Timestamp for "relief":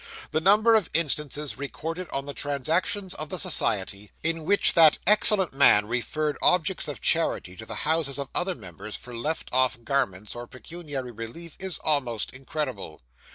11.11-11.55